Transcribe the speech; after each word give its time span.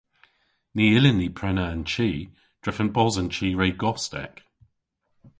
Ny 0.75 0.85
yllyn 0.97 1.17
ni 1.21 1.29
prena 1.37 1.65
an 1.73 1.83
chi 1.91 2.09
drefen 2.63 2.89
bos 2.95 3.15
an 3.21 3.29
chi 3.35 3.49
re 3.59 3.67
gostek. 3.81 4.35